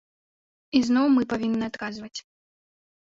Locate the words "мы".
1.17-1.21